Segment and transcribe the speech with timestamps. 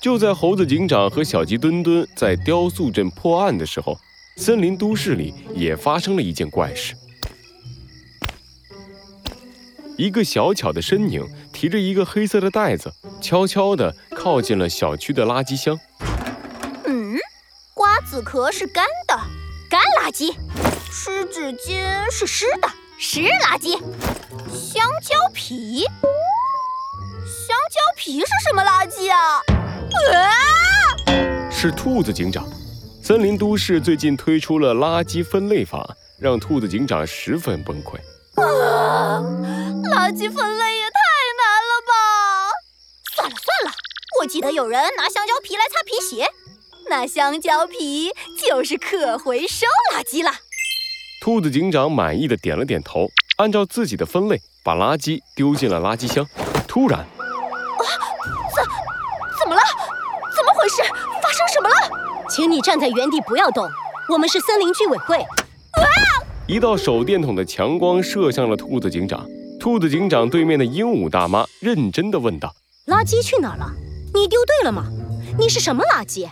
[0.00, 3.98] 就在猴子警长和小鸡墩墩在雕塑镇破案的时候，
[4.36, 6.94] 森林都市里也发生了一件怪事。
[9.98, 12.90] 一个小巧的身影提着一个黑色的袋子，
[13.20, 15.78] 悄悄地靠近了小区的垃圾箱。
[16.86, 17.18] 嗯，
[17.74, 19.14] 瓜子壳是干的，
[19.68, 20.34] 干垃圾；
[20.90, 23.78] 湿纸巾是湿的，湿垃圾；
[24.50, 29.42] 香蕉皮，香蕉皮是什么垃圾啊？
[30.14, 31.50] 啊！
[31.50, 32.46] 是兔子警长。
[33.02, 35.88] 森林都市最近推出了垃圾分类法，
[36.18, 37.96] 让兔子警长十分崩溃。
[38.42, 39.20] 啊！
[39.90, 41.00] 垃圾分类也太
[41.36, 41.92] 难了吧！
[43.14, 43.72] 算了算了，
[44.20, 46.26] 我记得有人拿香蕉皮来擦皮鞋，
[46.88, 48.10] 那香蕉皮
[48.40, 50.30] 就是可回收垃圾了。
[51.22, 56.24] 兔子警长满意的点了点头，按照自己的分类把垃圾丢进了垃圾箱。
[56.68, 57.06] 突然，啊，
[60.70, 60.82] 事？
[61.22, 61.74] 发生什么了？
[62.30, 63.68] 请你站在原地不要动，
[64.08, 65.16] 我们是森林居委会。
[65.18, 65.26] 啊！
[66.46, 69.26] 一道手电筒的强光射向了兔子警长。
[69.58, 72.54] 兔子警长对面的鹦鹉大妈认真的问道
[72.88, 73.70] ：“垃圾去哪儿了？
[74.14, 74.86] 你丢对了吗？
[75.38, 76.26] 你是什么垃圾？”“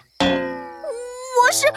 [1.44, 1.72] 我是，我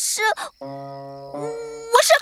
[0.00, 0.22] 是，
[0.60, 2.12] 我是。”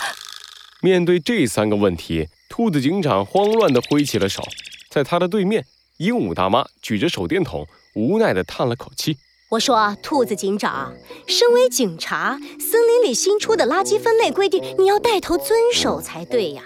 [0.81, 4.43] 面对这三个问题，兔子警长慌乱的挥起了手。
[4.89, 5.65] 在他的对面，
[5.99, 9.17] 鹦鹉大妈举着手电筒，无奈的叹了口气
[9.51, 10.93] ：“我说，兔子警长，
[11.27, 16.63] 身为警察，森林里新出的垃圾分类规定，你要带头遵守才对呀。”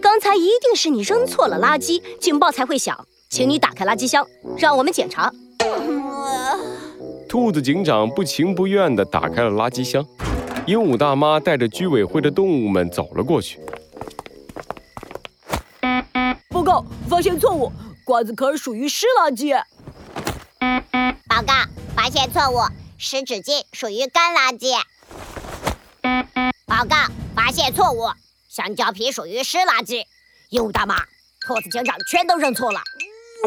[0.00, 3.06] 刚才一定是你扔错了垃圾，警报才会响。
[3.28, 4.26] 请你打开垃圾箱，
[4.56, 5.30] 让我们检查。
[7.28, 10.02] 兔子警长不情不愿地打开了垃圾箱。
[10.66, 13.60] 鹦鹉大妈带着居委会的动物们走了过去。
[16.48, 17.70] 报告，发现错误，
[18.04, 19.58] 瓜子壳属于湿垃圾。
[21.26, 21.54] 报告，
[21.96, 22.60] 发现错误，
[22.98, 24.78] 湿纸巾属于干垃圾。
[26.66, 28.10] 报告，发现错误。
[28.46, 30.04] 香蕉皮属于湿垃圾，
[30.50, 30.96] 鹦鹉大妈、
[31.46, 32.82] 兔子警长全都认错了。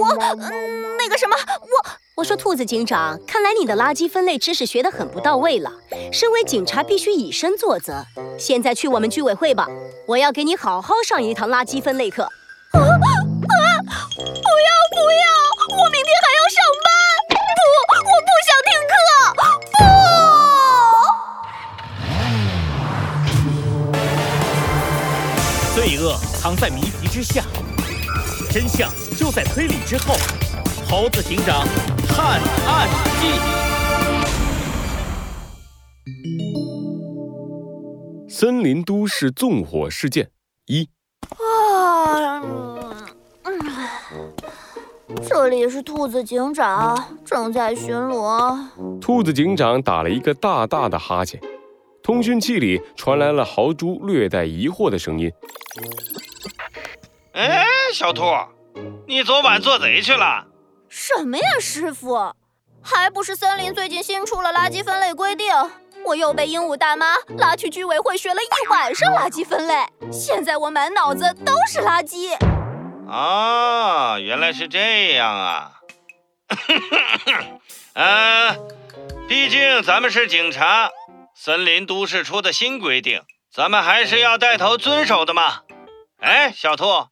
[0.02, 0.08] 我，
[0.42, 5.72] 嗯那个什么，我我说兔子警长，看来你的垃圾分类知识学得很不到位了。
[6.12, 8.04] 身为警察，必须以身作则。
[8.40, 9.68] 现在去我们居委会吧，
[10.08, 12.28] 我要给你好好上一堂垃圾分类课。
[14.58, 15.24] 不要不要，
[15.78, 16.90] 我明天还要上班。
[17.30, 17.36] 不，
[18.10, 18.92] 我不想听课。
[19.38, 19.40] 不。
[25.76, 27.44] 罪恶藏在谜题之下，
[28.52, 30.16] 真相就在推理之后。
[30.90, 31.68] 猴子警长
[32.08, 32.90] 探案
[33.22, 33.40] 记：
[38.28, 40.32] 森林都市纵火事件
[40.66, 40.90] 一。
[41.30, 42.42] 啊，
[45.26, 48.58] 这里是兔子警长，正在巡逻。
[49.00, 51.40] 兔子警长打了一个大大的哈欠。
[52.04, 55.32] 通讯器里传来了豪猪略带疑惑的声音
[57.34, 58.24] ：“哎，小兔，
[59.08, 60.46] 你昨晚做贼去了？
[60.88, 62.34] 什么呀，师傅？
[62.82, 65.48] 还不是森林最近新出了垃圾分类规定，
[66.06, 69.74] 我又被鹦鹉大妈拉去居委会学了一晚上垃圾分类，
[70.12, 72.38] 现在我满脑子都是垃圾。”
[73.10, 75.72] 啊，原来是这样啊！
[77.96, 78.56] 呃，
[79.28, 80.90] 毕竟咱们是警察。
[81.34, 83.22] 森林都市出的新规定，
[83.54, 85.62] 咱们还是要带头遵守的嘛。
[86.20, 87.08] 哎，小兔，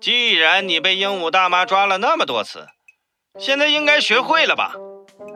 [0.00, 2.66] 既然你被鹦鹉大妈抓了那么多次，
[3.38, 4.72] 现在应该学会了吧？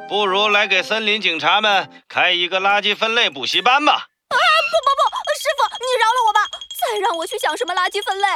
[0.09, 3.93] 不如来给森林警察们开一个垃圾分类补习班吧。
[3.93, 4.01] 啊，
[4.33, 5.03] 不不不，
[5.39, 6.41] 师傅，你饶了我吧！
[6.81, 8.27] 再让我去想什么垃圾分类，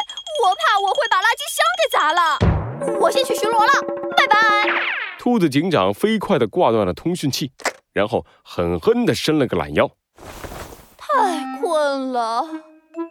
[0.43, 2.99] 我怕我会把垃圾箱给砸了。
[3.01, 3.73] 我先去巡逻了，
[4.17, 4.37] 拜拜。
[5.19, 7.53] 兔子警长飞快地挂断了通讯器。
[7.93, 9.89] 然后狠狠地伸了个懒腰，
[10.97, 12.45] 太困了，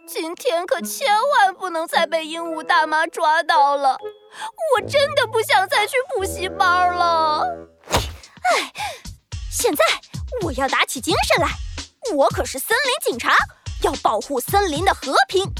[0.06, 3.96] 今天可千万不能再被鹦鹉大妈抓到了，
[4.76, 7.46] 我真的不想再去补习班了。
[7.88, 8.70] 哎，
[9.50, 9.82] 现在
[10.42, 11.48] 我要打起精神来，
[12.14, 13.34] 我可是森林警察，
[13.82, 15.50] 要保护森林的和平，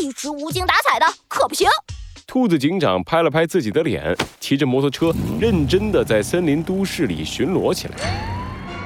[0.00, 1.68] 一直无精打采的可不行。
[2.26, 7.94] 兔子警长拍了拍自己的脸，骑着摩托车认真的在森林都市里巡逻起来。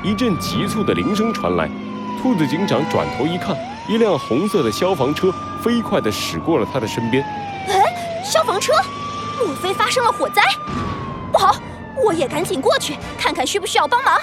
[0.05, 1.69] 一阵急促的铃声传来，
[2.23, 3.57] 兔子警长转头一看，
[3.89, 5.33] 一辆红色的消防车
[5.63, 7.25] 飞快的驶过了他的身边。
[7.69, 8.73] 哎，消防车，
[9.39, 10.43] 莫非发生了火灾？
[11.33, 11.57] 不好，
[12.05, 14.21] 我也赶紧过去看看需不需要帮忙。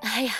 [0.00, 0.32] 哎呀，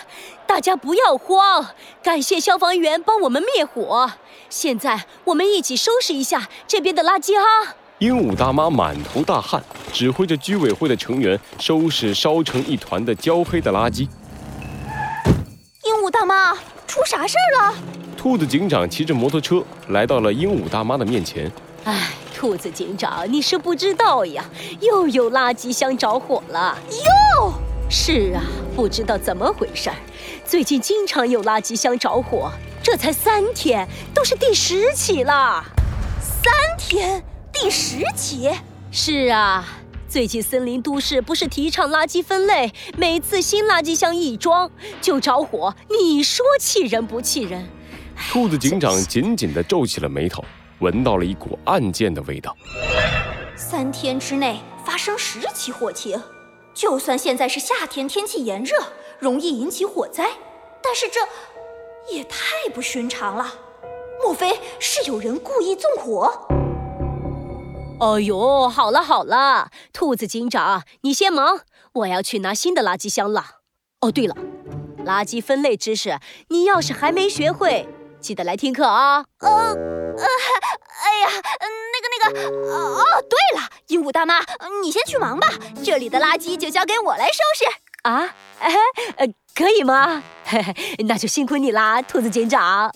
[0.57, 1.67] 大家不要慌，
[2.03, 4.11] 感谢消防员帮我们灭火。
[4.49, 7.75] 现在我们一起收拾一下这边的垃圾哈。
[7.99, 9.63] 鹦鹉大妈满头大汗，
[9.93, 14.09] 指挥着居委会的成员收拾烧成一团的焦黑的垃圾。
[15.85, 16.55] 鹦鹉大妈，
[16.87, 17.75] 出啥事儿了？
[18.17, 21.53] 兔子警长骑着摩托车来到了鹦鹉大妈的面前。
[21.85, 24.43] 哎，兔子警长，你是不知道呀，
[24.81, 26.79] 又有垃圾箱着火了。
[26.91, 26.97] 哟，
[27.89, 28.43] 是啊，
[28.75, 29.97] 不知道怎么回事儿，
[30.45, 32.51] 最近经常有垃圾箱着火，
[32.83, 35.65] 这才三天，都是第十起了。
[36.21, 37.23] 三天。
[37.59, 38.51] 第十起，
[38.91, 39.67] 是啊，
[40.07, 47.67] 最近森林都市不是提倡垃圾分类，每次新垃圾箱一装就着火，你说气人不气人？
[48.31, 50.45] 兔子警长紧紧地皱起了眉头，
[50.81, 52.55] 闻到了一股案件的味道。
[53.57, 56.21] 三天之内发生十起火情，
[56.77, 58.77] 就算现在是夏天，天气炎热，
[59.19, 60.33] 容易引起火灾，
[60.83, 61.21] 但是这
[62.15, 63.55] 也太不寻常了。
[64.23, 66.47] 莫非是有人故意纵火？
[67.99, 71.61] 哦呦，好了好了，兔子警长，你先忙，
[71.95, 73.43] 我要去拿新的垃圾箱了。
[74.01, 74.37] 哦，对了，
[75.07, 77.89] 垃圾分类知识，你要是还没学会，
[78.21, 79.25] 记得来听课啊。
[79.39, 81.29] 呃呃，哎呀，
[82.23, 84.41] 那个那个，哦，对了，鹦鹉大妈，
[84.83, 85.49] 你先去忙吧，
[85.85, 87.65] 这里的垃圾就交给我来收拾。
[88.03, 88.35] 啊，
[89.17, 90.23] 呃，可以吗？
[91.09, 92.93] 那就辛苦你啦，兔子警长。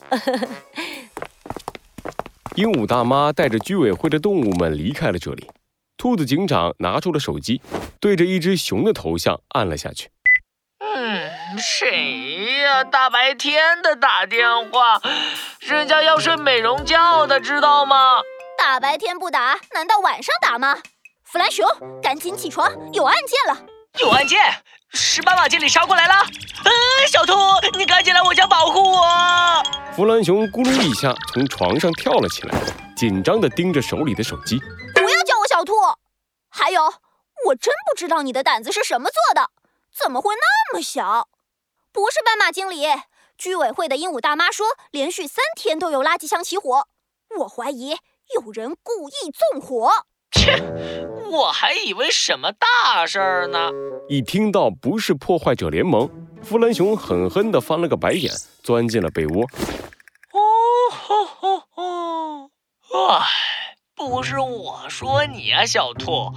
[2.56, 5.48] 鹦鹉大妈带着居委会的动物们离开了这里。
[5.96, 7.60] 兔子警长拿出了手机，
[8.00, 10.10] 对着一只熊的头像按了下去。
[10.78, 12.82] 嗯，谁呀？
[12.84, 15.00] 大白天的打电话，
[15.60, 18.20] 人家要睡美容觉的，知道吗？
[18.60, 20.76] 大白天不打，难道晚上打吗？
[21.24, 21.66] 弗兰熊，
[22.02, 23.66] 赶紧起床，有案件了！
[24.00, 24.38] 有案件？
[24.90, 26.14] 十八马经理杀过来了！
[26.66, 27.32] 嗯，小兔，
[27.78, 29.62] 你赶紧来我家保护我！
[29.96, 32.60] 弗兰熊咕噜一下从床上跳了起来，
[32.94, 34.58] 紧张地盯着手里的手机。
[34.94, 35.72] 不要叫我小兔！
[36.50, 36.84] 还有，
[37.46, 39.48] 我真不知道你的胆子是什么做的，
[39.90, 41.28] 怎么会那么小？
[41.92, 42.86] 不是斑马经理，
[43.38, 46.86] 居委会的鹦鹉大妈说，连续三天都有垃圾箱起火，
[47.38, 47.96] 我怀疑
[48.34, 49.12] 有人故意
[49.52, 49.90] 纵火。
[50.32, 50.62] 切！
[51.30, 53.70] 我还以为什么大事儿呢。
[54.08, 56.08] 一听到不是破坏者联盟，
[56.42, 58.32] 弗兰熊狠狠地翻了个白眼，
[58.62, 59.42] 钻进了被窝。
[60.32, 60.40] 哦
[60.90, 62.50] 吼吼吼！
[63.08, 63.26] 哎，
[63.96, 66.32] 不是我说你啊，小兔，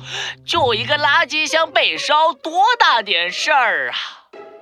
[0.45, 3.95] 就一个垃圾箱被烧，多大点事儿啊！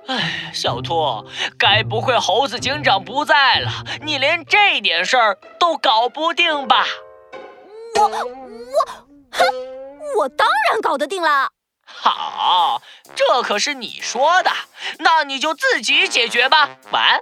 [0.08, 1.24] 哎，小兔，
[1.58, 3.70] 该不会猴子警长不在了，
[4.02, 6.84] 你连这点事儿都搞不定吧？
[8.02, 8.84] 我我
[9.30, 9.44] 哼！
[10.18, 11.50] 我当然搞得定了。
[11.84, 12.82] 好，
[13.14, 14.50] 这可是你说的，
[14.98, 16.78] 那你就自己解决吧。
[16.90, 17.20] 晚安。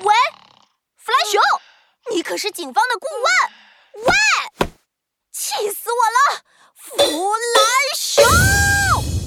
[0.00, 0.14] 喂，
[0.96, 1.42] 弗兰熊，
[2.12, 4.06] 你可是警方的顾问。
[4.06, 4.12] 喂，
[5.32, 6.42] 气死我了，
[6.76, 7.64] 弗兰
[7.96, 8.24] 熊！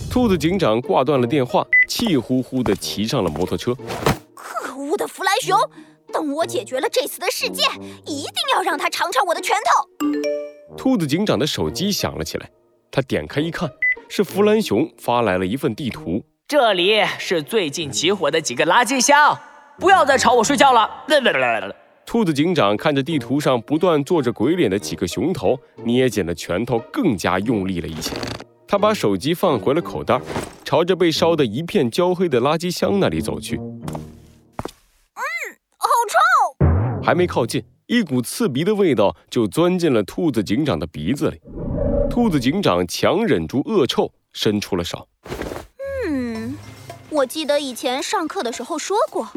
[0.10, 3.76] 兔子警长挂断了电话，气呼呼地骑上了摩托车。
[4.34, 5.60] 可恶的弗兰熊，
[6.12, 7.66] 等我解决了这次的事件，
[8.06, 10.76] 一定要让他尝尝我的拳头。
[10.78, 12.50] 兔子警长的手机响了起来，
[12.92, 13.70] 他点开一看，
[14.10, 16.24] 是弗兰熊发来了一份地图。
[16.48, 19.38] 这里是最近起火的几个垃圾箱，
[19.80, 20.90] 不要再吵我睡觉了。
[22.06, 28.12] 兔子警长看着地图上不断做着鬼脸的几个熊头，捏紧了拳头，更加用力了一些。
[28.68, 30.20] 他把手机放回了口袋，
[30.66, 33.58] 朝着被烧得一片焦黑的垃圾箱那里走去。
[37.04, 37.64] 还没靠近。
[37.88, 41.42] 一股刺鼻的味道就钻进了兔子警长的鼻子里，
[42.10, 45.10] 兔子警长强忍住恶臭，伸出了手。
[46.08, 46.56] 嗯，
[47.10, 49.28] 我记得以前上课的时候说过，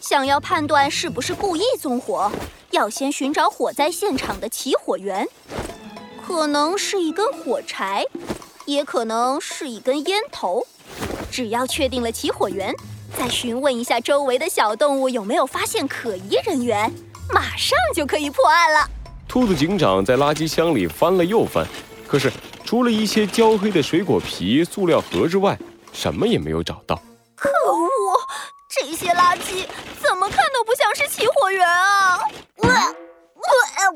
[0.00, 2.30] 想要判断是不是故意纵火，
[2.70, 5.26] 要先寻找火灾现场的起火源，
[6.24, 8.04] 可能是一根火柴，
[8.64, 10.64] 也可能是一根烟头。
[11.32, 12.72] 只要确定了起火源，
[13.16, 16.92] 再询问一下周围的小动物有没有发现可疑人员。
[17.30, 18.88] 马上就可以破案了。
[19.28, 21.66] 兔子警长在垃圾箱里翻了又翻，
[22.06, 22.32] 可是
[22.64, 25.58] 除了一些焦黑的水果皮、塑料盒之外，
[25.92, 26.96] 什么也没有找到。
[27.36, 28.18] 可恶，
[28.70, 29.66] 这些垃圾
[30.02, 32.18] 怎么看都不像是起火源啊！
[32.62, 32.94] 呃呃，哎呀，
[33.84, 33.92] 要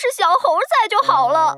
[0.00, 1.54] 是小猴在就好了，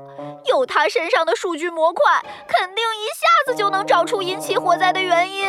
[0.47, 2.03] 有他身上的数据模块，
[2.45, 5.47] 肯定一下子就能找出引起火灾的原因。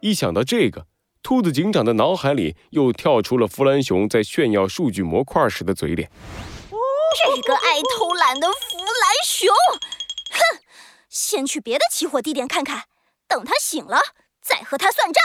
[0.00, 0.86] 一想到这个。
[1.22, 6.10] 兔子警长的脑海里又跳出了弗兰熊在炫耀数据模块时的嘴脸。
[7.14, 9.54] 这个爱偷懒的弗兰熊，
[10.32, 10.58] 哼！
[11.08, 12.86] 先去别的起火地点看看，
[13.28, 14.00] 等他醒了
[14.42, 15.22] 再和他算账。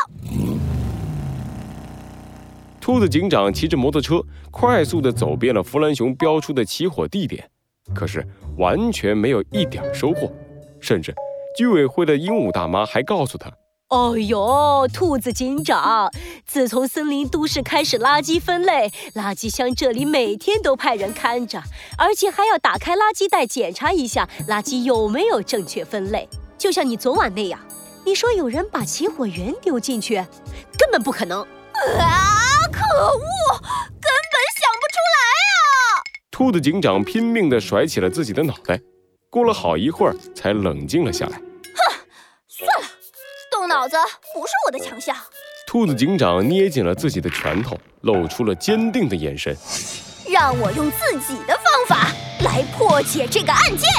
[2.88, 7.46] 兔子警长骑着摩托车，快速地走遍了弗兰熊标出的起火地点，
[7.94, 8.25] 可是
[8.58, 10.32] 完全没有一点收获。
[10.79, 11.13] 甚至，
[11.58, 13.51] 居委会的鹦鹉大妈还告诉他
[13.91, 16.10] ：“哦呦，兔子警长，
[16.46, 21.62] 自从森林都市开始垃圾分类，垃圾箱这里每天都派人看着，
[21.98, 26.25] 而且还要打开垃圾袋检查一下垃圾有没有正确分类。
[26.58, 27.60] 就像你昨晚那样，
[28.06, 30.15] 你说有人把起火源丢进去，
[30.79, 31.41] 根本不可能。”
[32.00, 32.46] 啊！
[32.71, 33.19] 可恶，
[33.59, 35.17] 根本想不出来
[35.63, 36.03] 啊！
[36.31, 38.79] 兔子警长拼命地甩起了自己的脑袋，
[39.29, 41.38] 过了好一会儿才冷静了下来。
[41.38, 41.95] 哼，
[42.47, 42.88] 算了，
[43.51, 43.95] 动脑子
[44.33, 45.15] 不是我的强项。
[45.67, 49.55] 兔子警长捏紧了自己的拳头，露出了坚定的眼神。
[50.29, 53.89] 让我用自己的方法来破解这个案件。